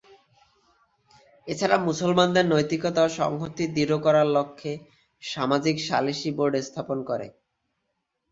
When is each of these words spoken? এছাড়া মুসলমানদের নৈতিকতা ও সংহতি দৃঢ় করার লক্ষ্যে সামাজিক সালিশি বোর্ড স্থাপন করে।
এছাড়া 1.47 1.77
মুসলমানদের 1.87 2.45
নৈতিকতা 2.47 3.01
ও 3.03 3.15
সংহতি 3.19 3.63
দৃঢ় 3.75 3.97
করার 4.05 4.27
লক্ষ্যে 4.29 4.71
সামাজিক 5.23 5.75
সালিশি 5.87 6.29
বোর্ড 6.37 6.53
স্থাপন 6.67 6.97
করে। 7.09 7.27